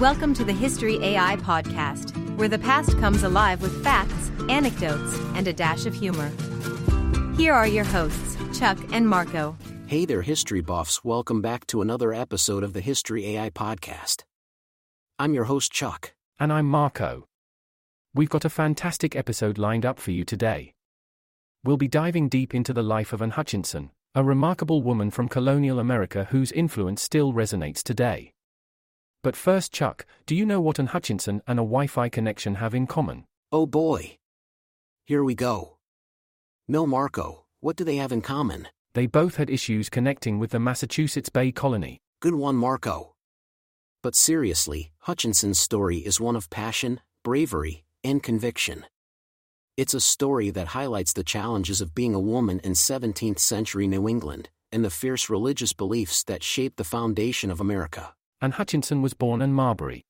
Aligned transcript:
Welcome 0.00 0.34
to 0.34 0.44
the 0.44 0.52
History 0.52 1.02
AI 1.02 1.36
podcast, 1.36 2.14
where 2.36 2.48
the 2.48 2.58
past 2.58 2.98
comes 2.98 3.22
alive 3.22 3.62
with 3.62 3.82
facts, 3.82 4.30
anecdotes, 4.46 5.18
and 5.34 5.48
a 5.48 5.54
dash 5.54 5.86
of 5.86 5.94
humor. 5.94 6.30
Here 7.38 7.54
are 7.54 7.66
your 7.66 7.84
hosts, 7.84 8.36
Chuck 8.58 8.76
and 8.92 9.08
Marco. 9.08 9.56
Hey 9.86 10.04
there, 10.04 10.20
history 10.20 10.60
buffs. 10.60 11.02
Welcome 11.02 11.40
back 11.40 11.66
to 11.68 11.80
another 11.80 12.12
episode 12.12 12.62
of 12.62 12.74
the 12.74 12.82
History 12.82 13.36
AI 13.36 13.48
podcast. 13.48 14.24
I'm 15.18 15.32
your 15.32 15.44
host, 15.44 15.72
Chuck. 15.72 16.12
And 16.38 16.52
I'm 16.52 16.66
Marco. 16.66 17.26
We've 18.12 18.28
got 18.28 18.44
a 18.44 18.50
fantastic 18.50 19.16
episode 19.16 19.56
lined 19.56 19.86
up 19.86 19.98
for 19.98 20.10
you 20.10 20.26
today. 20.26 20.74
We'll 21.64 21.78
be 21.78 21.88
diving 21.88 22.28
deep 22.28 22.54
into 22.54 22.74
the 22.74 22.82
life 22.82 23.14
of 23.14 23.22
Anne 23.22 23.30
Hutchinson, 23.30 23.92
a 24.14 24.22
remarkable 24.22 24.82
woman 24.82 25.10
from 25.10 25.26
colonial 25.26 25.78
America 25.78 26.28
whose 26.32 26.52
influence 26.52 27.00
still 27.00 27.32
resonates 27.32 27.82
today. 27.82 28.34
But 29.26 29.34
first, 29.34 29.72
Chuck, 29.72 30.06
do 30.24 30.36
you 30.36 30.46
know 30.46 30.60
what 30.60 30.78
Anne 30.78 30.86
Hutchinson 30.86 31.42
and 31.48 31.58
a 31.58 31.66
Wi 31.66 31.88
Fi 31.88 32.08
connection 32.08 32.54
have 32.62 32.76
in 32.76 32.86
common? 32.86 33.24
Oh 33.50 33.66
boy. 33.66 34.18
Here 35.04 35.24
we 35.24 35.34
go. 35.34 35.78
No, 36.68 36.86
Marco, 36.86 37.44
what 37.58 37.74
do 37.74 37.82
they 37.82 37.96
have 37.96 38.12
in 38.12 38.20
common? 38.20 38.68
They 38.94 39.06
both 39.06 39.34
had 39.34 39.50
issues 39.50 39.90
connecting 39.90 40.38
with 40.38 40.52
the 40.52 40.60
Massachusetts 40.60 41.28
Bay 41.28 41.50
Colony. 41.50 41.98
Good 42.20 42.36
one, 42.36 42.54
Marco. 42.54 43.16
But 44.00 44.14
seriously, 44.14 44.92
Hutchinson's 45.00 45.58
story 45.58 45.96
is 45.96 46.20
one 46.20 46.36
of 46.36 46.48
passion, 46.48 47.00
bravery, 47.24 47.82
and 48.04 48.22
conviction. 48.22 48.86
It's 49.76 49.94
a 49.94 50.00
story 50.00 50.50
that 50.50 50.68
highlights 50.68 51.14
the 51.14 51.24
challenges 51.24 51.80
of 51.80 51.96
being 51.96 52.14
a 52.14 52.20
woman 52.20 52.60
in 52.60 52.74
17th 52.74 53.40
century 53.40 53.88
New 53.88 54.08
England, 54.08 54.50
and 54.70 54.84
the 54.84 54.88
fierce 54.88 55.28
religious 55.28 55.72
beliefs 55.72 56.22
that 56.22 56.44
shaped 56.44 56.76
the 56.76 56.84
foundation 56.84 57.50
of 57.50 57.60
America. 57.60 58.12
Anne 58.40 58.52
Hutchinson 58.52 59.00
was 59.00 59.14
born 59.14 59.40
in 59.40 59.52
Marbury. 59.52 60.04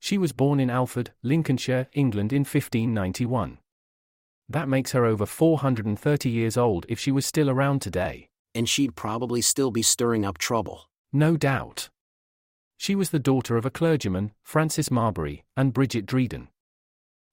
She 0.00 0.18
was 0.18 0.32
born 0.32 0.60
in 0.60 0.70
Alford, 0.70 1.12
Lincolnshire, 1.22 1.88
England 1.92 2.32
in 2.32 2.40
1591. 2.40 3.58
That 4.48 4.68
makes 4.68 4.92
her 4.92 5.04
over 5.04 5.26
430 5.26 6.30
years 6.30 6.56
old 6.56 6.86
if 6.88 6.98
she 6.98 7.10
was 7.10 7.26
still 7.26 7.50
around 7.50 7.82
today. 7.82 8.28
And 8.54 8.68
she'd 8.68 8.96
probably 8.96 9.40
still 9.40 9.70
be 9.70 9.82
stirring 9.82 10.24
up 10.24 10.38
trouble. 10.38 10.88
No 11.12 11.36
doubt. 11.36 11.90
She 12.76 12.94
was 12.94 13.10
the 13.10 13.18
daughter 13.18 13.56
of 13.56 13.66
a 13.66 13.70
clergyman, 13.70 14.32
Francis 14.42 14.90
Marbury, 14.90 15.44
and 15.56 15.72
Bridget 15.72 16.06
Dryden. 16.06 16.48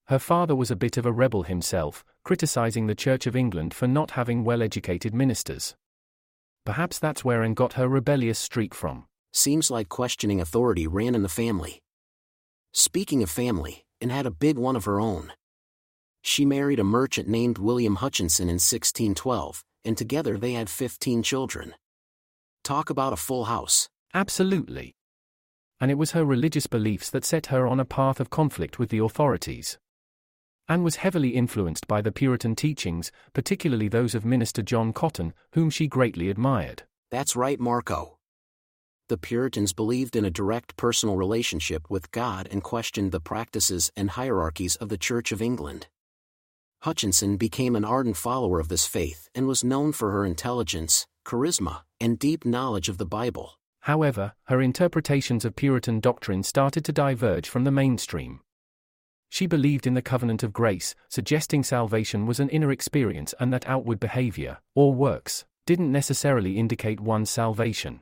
Her 0.07 0.19
father 0.19 0.55
was 0.55 0.71
a 0.71 0.75
bit 0.75 0.97
of 0.97 1.05
a 1.05 1.11
rebel 1.11 1.43
himself, 1.43 2.03
criticizing 2.23 2.87
the 2.87 2.95
Church 2.95 3.27
of 3.27 3.35
England 3.35 3.73
for 3.73 3.87
not 3.87 4.11
having 4.11 4.43
well 4.43 4.61
educated 4.61 5.13
ministers. 5.13 5.75
Perhaps 6.65 6.99
that's 6.99 7.23
where 7.23 7.43
Anne 7.43 7.53
got 7.53 7.73
her 7.73 7.87
rebellious 7.87 8.39
streak 8.39 8.73
from. 8.73 9.05
Seems 9.35 9.69
like 9.69 9.89
questioning 9.89 10.39
authority 10.39 10.87
ran 10.87 11.13
in 11.13 11.21
the 11.21 11.27
family. 11.27 11.81
Speaking 12.71 13.21
of 13.21 13.29
family, 13.29 13.83
Anne 13.99 14.09
had 14.09 14.25
a 14.25 14.31
big 14.31 14.57
one 14.57 14.77
of 14.77 14.85
her 14.85 14.97
own. 14.97 15.33
She 16.21 16.45
married 16.45 16.79
a 16.79 16.85
merchant 16.85 17.27
named 17.27 17.57
William 17.57 17.97
Hutchinson 17.97 18.47
in 18.47 18.55
1612, 18.55 19.61
and 19.83 19.97
together 19.97 20.37
they 20.37 20.53
had 20.53 20.69
15 20.69 21.21
children. 21.21 21.75
Talk 22.63 22.89
about 22.89 23.11
a 23.11 23.17
full 23.17 23.43
house. 23.43 23.89
Absolutely. 24.13 24.95
And 25.81 25.91
it 25.91 25.97
was 25.97 26.11
her 26.11 26.23
religious 26.23 26.65
beliefs 26.65 27.09
that 27.09 27.25
set 27.25 27.47
her 27.47 27.67
on 27.67 27.81
a 27.81 27.85
path 27.85 28.21
of 28.21 28.29
conflict 28.29 28.79
with 28.79 28.87
the 28.87 28.99
authorities. 28.99 29.77
Anne 30.69 30.81
was 30.81 30.95
heavily 30.95 31.31
influenced 31.31 31.89
by 31.89 32.01
the 32.01 32.13
Puritan 32.13 32.55
teachings, 32.55 33.11
particularly 33.33 33.89
those 33.89 34.15
of 34.15 34.23
Minister 34.23 34.61
John 34.61 34.93
Cotton, 34.93 35.33
whom 35.51 35.69
she 35.69 35.87
greatly 35.87 36.29
admired. 36.29 36.83
That's 37.11 37.35
right, 37.35 37.59
Marco. 37.59 38.14
The 39.07 39.17
Puritans 39.17 39.71
believed 39.71 40.15
in 40.15 40.25
a 40.25 40.31
direct 40.31 40.75
personal 40.77 41.15
relationship 41.15 41.91
with 41.91 42.09
God 42.09 42.47
and 42.49 42.63
questioned 42.63 43.11
the 43.11 43.19
practices 43.19 43.91
and 43.95 44.09
hierarchies 44.09 44.77
of 44.77 44.89
the 44.89 44.97
Church 44.97 45.31
of 45.31 45.43
England. 45.43 45.85
Hutchinson 46.81 47.37
became 47.37 47.75
an 47.75 47.85
ardent 47.85 48.17
follower 48.17 48.59
of 48.59 48.67
this 48.67 48.87
faith 48.87 49.29
and 49.35 49.45
was 49.45 49.63
known 49.63 49.91
for 49.91 50.11
her 50.11 50.25
intelligence, 50.25 51.05
charisma, 51.23 51.81
and 52.01 52.17
deep 52.17 52.45
knowledge 52.45 52.89
of 52.89 52.97
the 52.97 53.05
Bible. 53.05 53.59
However, 53.81 54.33
her 54.45 54.59
interpretations 54.59 55.45
of 55.45 55.55
Puritan 55.55 55.99
doctrine 55.99 56.41
started 56.41 56.83
to 56.85 56.91
diverge 56.91 57.47
from 57.47 57.63
the 57.63 57.69
mainstream. 57.71 58.39
She 59.29 59.45
believed 59.45 59.85
in 59.85 59.93
the 59.93 60.01
covenant 60.01 60.41
of 60.41 60.51
grace, 60.51 60.95
suggesting 61.09 61.63
salvation 61.63 62.25
was 62.25 62.39
an 62.39 62.49
inner 62.49 62.71
experience 62.71 63.35
and 63.39 63.53
that 63.53 63.67
outward 63.67 63.99
behavior, 63.99 64.57
or 64.73 64.95
works, 64.95 65.45
didn't 65.67 65.91
necessarily 65.91 66.57
indicate 66.57 66.99
one's 66.99 67.29
salvation. 67.29 68.01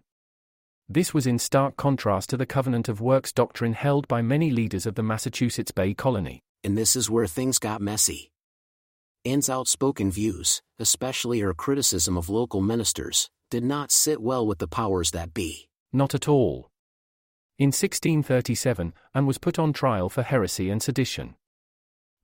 This 0.93 1.11
was 1.11 1.25
in 1.25 1.39
stark 1.39 1.75
contrast 1.75 2.29
to 2.29 2.37
the 2.37 2.45
covenant 2.45 2.87
of 2.87 3.01
works 3.01 3.33
doctrine 3.33 3.73
held 3.73 4.07
by 4.07 4.21
many 4.21 4.51
leaders 4.51 4.85
of 4.85 4.93
the 4.93 5.01
Massachusetts 5.01 5.71
Bay 5.71 5.95
Colony. 5.95 6.43
And 6.63 6.77
this 6.77 6.95
is 6.95 7.09
where 7.09 7.25
things 7.25 7.57
got 7.57 7.81
messy. 7.81 8.29
Anne's 9.25 9.49
outspoken 9.49 10.11
views, 10.11 10.61
especially 10.77 11.39
her 11.39 11.55
criticism 11.55 12.15
of 12.15 12.29
local 12.29 12.61
ministers, 12.61 13.27
did 13.49 13.63
not 13.63 13.91
sit 13.91 14.21
well 14.21 14.45
with 14.45 14.59
the 14.59 14.67
powers 14.67 15.09
that 15.09 15.33
be. 15.33 15.67
Not 15.91 16.13
at 16.13 16.27
all. 16.27 16.69
In 17.57 17.69
1637, 17.69 18.93
Anne 19.15 19.25
was 19.25 19.39
put 19.39 19.57
on 19.57 19.73
trial 19.73 20.09
for 20.09 20.21
heresy 20.21 20.69
and 20.69 20.83
sedition. 20.83 21.33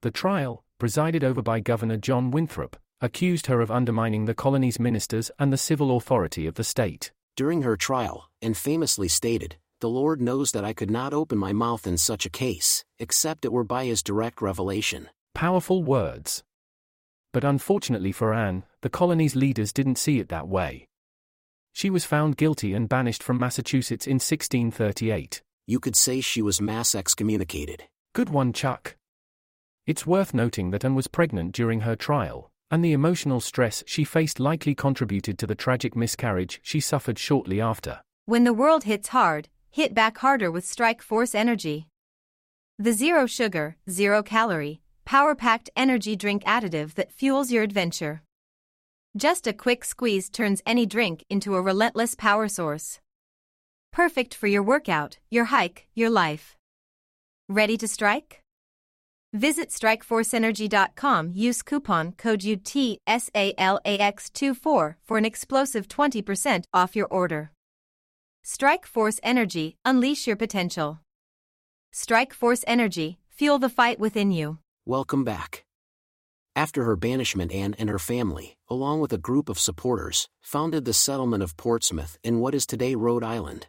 The 0.03 0.12
trial, 0.12 0.63
presided 0.78 1.24
over 1.24 1.41
by 1.41 1.59
Governor 1.59 1.97
John 1.97 2.30
Winthrop, 2.30 2.78
accused 3.01 3.47
her 3.47 3.62
of 3.62 3.72
undermining 3.72 4.25
the 4.25 4.36
colony's 4.36 4.80
ministers 4.80 5.31
and 5.40 5.51
the 5.51 5.57
civil 5.57 5.97
authority 5.97 6.46
of 6.46 6.53
the 6.53 6.63
state. 6.63 7.12
During 7.39 7.61
her 7.61 7.77
trial, 7.77 8.29
Anne 8.41 8.53
famously 8.53 9.07
stated, 9.07 9.55
The 9.79 9.88
Lord 9.88 10.19
knows 10.19 10.51
that 10.51 10.66
I 10.66 10.73
could 10.73 10.91
not 10.91 11.13
open 11.13 11.38
my 11.38 11.53
mouth 11.53 11.88
in 11.88 11.97
such 11.97 12.25
a 12.25 12.29
case, 12.29 12.83
except 13.00 13.45
it 13.45 13.53
were 13.53 13.63
by 13.63 13.85
his 13.85 14.03
direct 14.03 14.41
revelation. 14.41 15.07
Powerful 15.33 15.81
words. 15.81 16.44
But 17.31 17.45
unfortunately 17.45 18.11
for 18.11 18.33
Anne, 18.33 18.66
the 18.81 18.89
colony's 18.89 19.38
leaders 19.38 19.72
didn't 19.72 19.97
see 19.97 20.19
it 20.19 20.27
that 20.27 20.50
way. 20.50 20.89
She 21.72 21.89
was 21.89 22.03
found 22.03 22.35
guilty 22.35 22.73
and 22.73 22.89
banished 22.89 23.23
from 23.23 23.39
Massachusetts 23.39 24.06
in 24.06 24.16
1638. 24.16 25.41
You 25.66 25.79
could 25.79 25.95
say 25.95 26.19
she 26.19 26.41
was 26.41 26.59
mass 26.59 26.94
excommunicated. 26.94 27.83
Good 28.13 28.27
one, 28.27 28.51
Chuck. 28.51 28.97
It's 29.88 30.06
worth 30.06 30.33
noting 30.33 30.71
that 30.71 30.83
Anne 30.83 30.94
was 30.94 31.07
pregnant 31.07 31.53
during 31.53 31.79
her 31.88 31.95
trial, 31.95 32.48
and 32.72 32.84
the 32.84 32.94
emotional 32.94 33.40
stress 33.40 33.84
she 33.85 34.03
faced 34.03 34.40
likely 34.40 34.75
contributed 34.75 35.38
to 35.38 35.47
the 35.47 35.56
tragic 35.56 35.96
miscarriage 35.96 36.59
she 36.63 36.80
suffered 36.80 37.18
shortly 37.18 37.59
after. 37.62 38.02
When 38.25 38.44
the 38.44 38.53
world 38.53 38.84
hits 38.84 39.09
hard, 39.09 39.50
hit 39.72 39.94
back 39.94 40.18
harder 40.19 40.52
with 40.52 40.66
Strike 40.66 41.02
Force 41.02 41.34
Energy. 41.34 41.88
The 42.78 42.94
zero 42.94 43.25
sugar, 43.25 43.78
zero 43.90 44.24
calorie, 44.24 44.81
power 45.06 45.35
packed 45.35 45.69
energy 45.75 46.16
drink 46.16 46.44
additive 46.44 46.94
that 46.94 47.12
fuels 47.12 47.52
your 47.52 47.63
adventure. 47.63 48.22
Just 49.18 49.47
a 49.47 49.53
quick 49.53 49.84
squeeze 49.84 50.30
turns 50.30 50.62
any 50.66 50.86
drink 50.86 51.25
into 51.30 51.56
a 51.56 51.62
relentless 51.62 52.13
power 52.13 52.47
source. 52.47 53.00
Perfect 53.91 54.36
for 54.36 54.47
your 54.47 54.62
workout, 54.62 55.18
your 55.30 55.46
hike, 55.46 55.88
your 55.96 56.12
life. 56.12 56.56
Ready 57.47 57.75
to 57.78 57.88
strike? 57.88 58.44
Visit 59.34 59.69
StrikeForceEnergy.com. 59.69 61.31
Use 61.35 61.62
coupon 61.62 62.13
code 62.13 62.41
UTSALAX24 62.41 64.95
for 65.03 65.17
an 65.17 65.25
explosive 65.25 65.88
20% 65.88 66.63
off 66.73 66.95
your 66.95 67.06
order. 67.12 67.51
Strike 68.44 68.88
Force 68.88 69.19
Energy, 69.22 69.75
unleash 69.85 70.25
your 70.25 70.35
potential. 70.35 71.01
Strike 71.91 72.34
Force 72.34 72.63
Energy, 72.66 73.19
fuel 73.29 73.59
the 73.59 73.69
fight 73.69 74.00
within 74.00 74.31
you. 74.31 74.57
Welcome 74.85 75.23
back. 75.23 75.63
After 76.56 76.84
her 76.85 76.95
banishment, 76.95 77.51
Anne 77.51 77.75
and 77.78 77.89
her 77.89 78.00
family, 78.00 78.56
along 78.68 79.01
with 79.01 79.13
a 79.13 79.19
group 79.19 79.50
of 79.50 79.59
supporters, 79.59 80.28
founded 80.41 80.85
the 80.85 80.94
settlement 80.94 81.44
of 81.44 81.56
Portsmouth 81.56 82.18
in 82.23 82.39
what 82.39 82.56
is 82.56 82.65
today 82.65 82.95
Rhode 82.95 83.24
Island. 83.24 83.68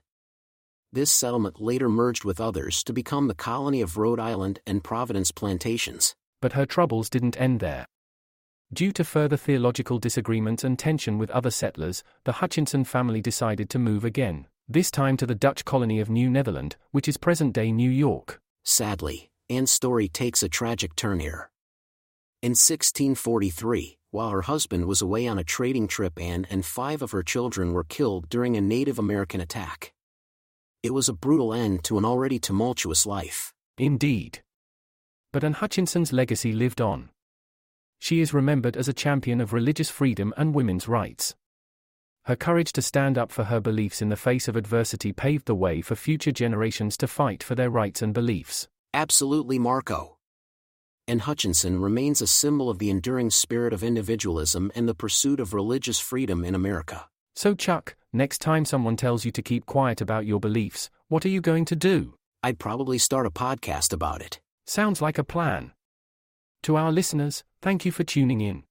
This 0.93 1.13
settlement 1.13 1.61
later 1.61 1.89
merged 1.89 2.25
with 2.25 2.41
others 2.41 2.83
to 2.83 2.93
become 2.93 3.29
the 3.29 3.35
colony 3.35 3.81
of 3.81 3.97
Rhode 3.97 4.19
Island 4.19 4.59
and 4.67 4.83
Providence 4.83 5.31
Plantations. 5.31 6.17
But 6.43 6.55
her 6.55 6.67
troubles 6.67 7.09
didn't 7.09 7.41
end 7.41 7.61
there. 7.61 7.87
Due 8.73 8.91
to 8.93 9.05
further 9.05 9.37
theological 9.37 10.01
disagreements 10.01 10.65
and 10.65 10.77
tension 10.77 11.17
with 11.17 11.31
other 11.31 11.51
settlers, 11.53 12.03
the 12.25 12.33
Hutchinson 12.33 12.83
family 12.83 13.21
decided 13.21 13.71
to 13.71 13.79
move 13.79 14.05
again, 14.05 14.49
this 14.69 14.91
time 14.91 15.17
to 15.19 15.27
the 15.27 15.35
Dutch 15.37 15.65
colony 15.65 16.01
of 16.01 16.11
New 16.11 16.29
Netherland, 16.29 16.75
which 16.91 17.07
is 17.07 17.17
present 17.17 17.53
day 17.53 17.71
New 17.71 17.91
York. 17.91 18.41
Sadly, 18.65 19.31
Anne's 19.49 19.71
story 19.71 20.09
takes 20.09 20.43
a 20.43 20.49
tragic 20.49 20.97
turn 20.97 21.21
here. 21.21 21.53
In 22.43 22.51
1643, 22.51 23.97
while 24.11 24.31
her 24.31 24.43
husband 24.43 24.87
was 24.87 25.01
away 25.01 25.29
on 25.29 25.39
a 25.39 25.45
trading 25.45 25.87
trip, 25.87 26.21
Anne 26.21 26.49
and 26.51 26.65
five 26.65 27.01
of 27.01 27.13
her 27.13 27.23
children 27.23 27.73
were 27.75 27.85
killed 27.85 28.29
during 28.29 28.57
a 28.57 28.61
Native 28.61 28.99
American 28.99 29.41
attack. 29.41 29.93
It 30.83 30.95
was 30.95 31.09
a 31.11 31.13
brutal 31.13 31.53
end 31.53 31.85
to 31.85 31.99
an 31.99 32.07
already 32.07 32.39
tumultuous 32.39 33.05
life. 33.05 33.53
Indeed. 33.77 34.43
But 35.31 35.45
Anne 35.45 35.53
Hutchinson's 35.53 36.13
legacy 36.13 36.53
lived 36.53 36.81
on. 36.81 37.11
She 37.99 38.21
is 38.21 38.33
remembered 38.33 38.79
as 38.79 38.89
a 38.89 38.95
champion 38.95 39.43
of 39.43 39.53
religious 39.53 39.91
freedom 39.91 40.33
and 40.39 40.55
women's 40.55 40.89
rights. 40.89 41.35
Her 42.25 42.35
courage 42.37 42.73
to 42.73 42.83
stand 42.83 43.19
up 43.19 43.31
for 43.31 43.45
her 43.45 43.61
beliefs 43.61 44.01
in 44.01 44.09
the 44.09 44.17
face 44.17 44.49
of 44.49 44.57
adversity 44.57 45.13
paved 45.13 45.47
the 45.47 45.55
way 45.55 45.83
for 45.83 45.95
future 45.95 46.33
generations 46.33 46.97
to 46.99 47.07
fight 47.07 47.43
for 47.43 47.55
their 47.55 47.71
rights 47.71 48.01
and 48.01 48.15
beliefs. 48.15 48.69
Absolutely, 48.95 49.59
Marco. 49.59 50.17
Anne 51.07 51.21
Hutchinson 51.21 51.81
remains 51.81 52.23
a 52.23 52.27
symbol 52.27 52.71
of 52.71 52.79
the 52.79 52.89
enduring 52.89 53.31
spirit 53.31 53.73
of 53.73 53.83
individualism 53.83 54.73
and 54.75 54.89
the 54.89 54.95
pursuit 54.95 55.41
of 55.41 55.53
religious 55.53 55.99
freedom 55.99 56.45
in 56.45 56.55
America. 56.55 57.09
So, 57.35 57.55
Chuck, 57.55 57.97
next 58.13 58.39
time 58.39 58.65
someone 58.65 58.97
tells 58.97 59.25
you 59.25 59.31
to 59.33 59.43
keep 59.43 59.67
quiet 59.67 60.01
about 60.01 60.27
your 60.27 60.41
beliefs, 60.41 60.91
what 61.09 61.25
are 61.25 61.29
you 61.31 61.41
going 61.41 61.65
to 61.67 61.77
do? 61.77 62.15
I'd 62.43 62.59
probably 62.59 62.99
start 62.99 63.27
a 63.27 63.31
podcast 63.31 63.93
about 63.93 64.23
it. 64.23 64.41
Sounds 64.67 65.03
like 65.03 65.19
a 65.19 65.25
plan. 65.25 65.73
To 66.65 66.77
our 66.77 66.93
listeners, 66.93 67.45
thank 67.63 67.85
you 67.85 67.93
for 67.93 68.05
tuning 68.05 68.41
in. 68.41 68.65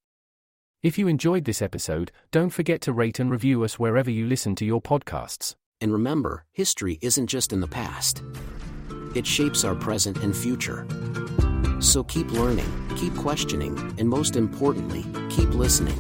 If 0.81 0.97
you 0.97 1.07
enjoyed 1.07 1.45
this 1.45 1.62
episode, 1.62 2.12
don't 2.31 2.51
forget 2.51 2.81
to 2.81 2.94
rate 2.94 3.19
and 3.19 3.30
review 3.30 3.63
us 3.63 3.77
wherever 3.77 4.09
you 4.09 4.25
listen 4.25 4.56
to 4.56 4.65
your 4.65 4.81
podcasts. 4.81 5.56
And 5.81 5.91
remember, 5.91 6.45
history 6.53 7.00
isn't 7.01 7.27
just 7.27 7.51
in 7.51 7.59
the 7.59 7.68
past, 7.68 8.24
it 9.15 9.25
shapes 9.25 9.63
our 9.63 9.75
present 9.75 10.18
and 10.24 10.36
future. 10.36 10.88
So 11.80 12.03
keep 12.03 12.31
learning, 12.31 12.69
keep 12.97 13.15
questioning, 13.15 13.77
and 13.97 14.07
most 14.07 14.36
importantly, 14.36 15.06
keep 15.30 15.50
listening. 15.50 15.97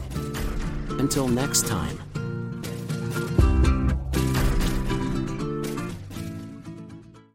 Until 0.99 1.27
next 1.27 1.67
time. 1.67 1.97